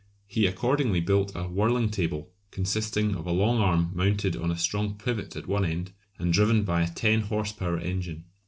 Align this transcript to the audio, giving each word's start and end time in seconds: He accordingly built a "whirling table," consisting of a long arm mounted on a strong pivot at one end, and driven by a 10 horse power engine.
He 0.25 0.47
accordingly 0.47 0.99
built 0.99 1.35
a 1.35 1.43
"whirling 1.43 1.89
table," 1.91 2.31
consisting 2.49 3.13
of 3.15 3.27
a 3.27 3.31
long 3.31 3.59
arm 3.59 3.91
mounted 3.93 4.35
on 4.35 4.49
a 4.49 4.57
strong 4.57 4.95
pivot 4.97 5.35
at 5.35 5.45
one 5.45 5.63
end, 5.63 5.91
and 6.17 6.33
driven 6.33 6.63
by 6.63 6.81
a 6.81 6.87
10 6.89 7.21
horse 7.21 7.51
power 7.51 7.77
engine. 7.77 8.23